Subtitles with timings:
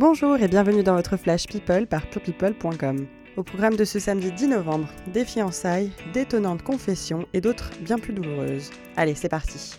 [0.00, 3.08] Bonjour et bienvenue dans votre Flash People par purepeople.com.
[3.36, 8.12] Au programme de ce samedi 10 novembre, des fiançailles, d'étonnantes confessions et d'autres bien plus
[8.12, 8.70] douloureuses.
[8.96, 9.76] Allez, c'est parti.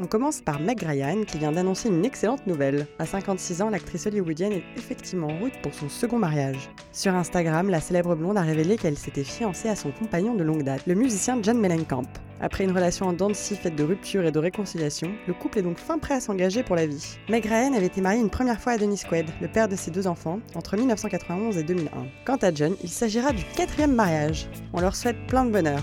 [0.00, 2.88] On commence par Meg Ryan qui vient d'annoncer une excellente nouvelle.
[2.98, 6.68] À 56 ans, l'actrice hollywoodienne est effectivement en route pour son second mariage.
[6.90, 10.64] Sur Instagram, la célèbre blonde a révélé qu'elle s'était fiancée à son compagnon de longue
[10.64, 12.08] date, le musicien John Mellencamp.
[12.40, 15.60] Après une relation en dents de scie faite de rupture et de réconciliation, le couple
[15.60, 17.16] est donc fin prêt à s'engager pour la vie.
[17.28, 19.92] Meg Ryan avait été mariée une première fois à Dennis Quaid, le père de ses
[19.92, 21.88] deux enfants, entre 1991 et 2001.
[22.24, 24.48] Quant à John, il s'agira du quatrième mariage.
[24.72, 25.82] On leur souhaite plein de bonheur.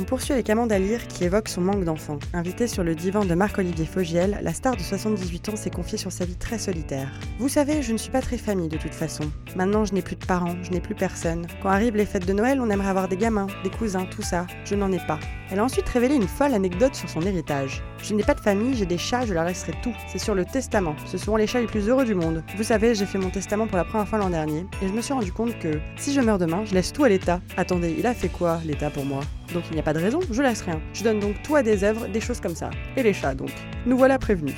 [0.00, 2.20] On poursuit avec Amanda Lear qui évoque son manque d'enfants.
[2.32, 6.12] Invitée sur le divan de Marc-Olivier Fogiel, la star de 78 ans s'est confiée sur
[6.12, 7.10] sa vie très solitaire.
[7.40, 9.24] Vous savez, je ne suis pas très famille de toute façon.
[9.56, 11.48] Maintenant, je n'ai plus de parents, je n'ai plus personne.
[11.60, 14.46] Quand arrivent les fêtes de Noël, on aimerait avoir des gamins, des cousins, tout ça.
[14.64, 15.18] Je n'en ai pas.
[15.50, 17.82] Elle a ensuite révélé une folle anecdote sur son héritage.
[18.00, 19.94] Je n'ai pas de famille, j'ai des chats, je leur laisserai tout.
[20.06, 20.94] C'est sur le testament.
[21.06, 22.44] Ce seront les chats les plus heureux du monde.
[22.56, 25.00] Vous savez, j'ai fait mon testament pour la première fois l'an dernier, et je me
[25.00, 27.40] suis rendu compte que si je meurs demain, je laisse tout à l'État.
[27.56, 29.22] Attendez, il a fait quoi l'État pour moi?
[29.52, 30.80] Donc il n'y a pas de raison, je laisse rien.
[30.92, 32.70] Je donne donc tout à des œuvres, des choses comme ça.
[32.96, 33.50] Et les chats donc.
[33.86, 34.56] Nous voilà prévenus.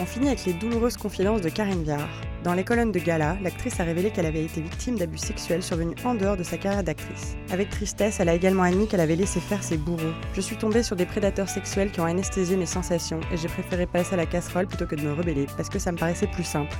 [0.00, 2.08] On finit avec les douloureuses confidences de Karine Viard.
[2.44, 5.96] Dans les colonnes de Gala, l'actrice a révélé qu'elle avait été victime d'abus sexuels survenus
[6.04, 7.36] en dehors de sa carrière d'actrice.
[7.50, 10.14] Avec tristesse, elle a également admis qu'elle avait laissé faire ses bourreaux.
[10.34, 13.86] Je suis tombée sur des prédateurs sexuels qui ont anesthésié mes sensations et j'ai préféré
[13.86, 16.44] passer à la casserole plutôt que de me rebeller parce que ça me paraissait plus
[16.44, 16.76] simple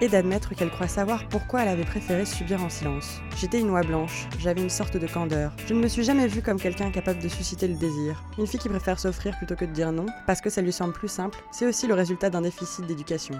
[0.00, 3.20] et d'admettre qu'elle croit savoir pourquoi elle avait préféré subir en silence.
[3.36, 5.52] J'étais une oie blanche, j'avais une sorte de candeur.
[5.66, 8.22] Je ne me suis jamais vue comme quelqu'un capable de susciter le désir.
[8.38, 10.92] Une fille qui préfère s'offrir plutôt que de dire non, parce que ça lui semble
[10.92, 13.34] plus simple, c'est aussi le résultat d'un déficit d'éducation.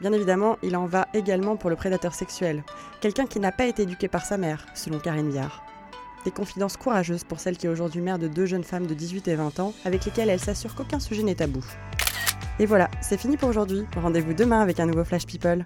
[0.00, 2.62] Bien évidemment, il en va également pour le prédateur sexuel,
[3.00, 5.64] quelqu'un qui n'a pas été éduqué par sa mère, selon Karine Viard.
[6.24, 9.28] Des confidences courageuses pour celle qui est aujourd'hui mère de deux jeunes femmes de 18
[9.28, 11.64] et 20 ans, avec lesquelles elle s'assure qu'aucun sujet n'est tabou.
[12.60, 13.84] Et voilà, c'est fini pour aujourd'hui.
[13.96, 15.64] Rendez-vous demain avec un nouveau Flash People.